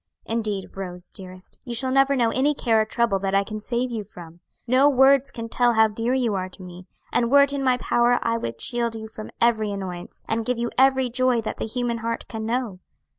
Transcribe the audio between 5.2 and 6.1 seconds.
can tell how